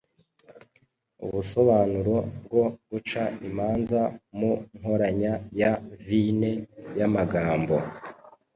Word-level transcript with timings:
Ubusobanuro 1.25 2.15
bwo 2.45 2.63
guca 2.89 3.23
imanza 3.47 4.01
Mu 4.37 4.51
Nkoranya 4.77 5.33
ya 5.59 5.71
Vine 6.05 6.51
y’amagambo 6.97 7.75